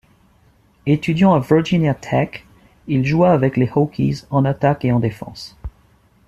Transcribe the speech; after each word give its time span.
Étudiant 0.87 1.35
à 1.35 1.39
Virginia 1.39 1.93
Tech, 1.93 2.43
il 2.87 3.05
joua 3.05 3.33
avec 3.33 3.55
les 3.55 3.69
Hokies 3.75 4.23
en 4.31 4.45
attaque 4.45 4.83
et 4.83 4.91
en 4.91 4.99
défense. 4.99 5.55